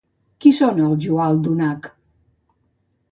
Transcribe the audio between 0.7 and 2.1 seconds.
els Joaldunak?